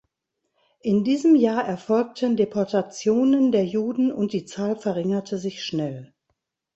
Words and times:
In 0.79 1.03
diesem 1.03 1.35
Jahr 1.35 1.63
erfolgten 1.63 2.35
Deportationen 2.35 3.51
der 3.51 3.65
Juden 3.67 4.11
und 4.11 4.33
die 4.33 4.45
Zahl 4.45 4.75
verringerte 4.75 5.37
sich 5.37 5.63
schnell. 5.63 6.15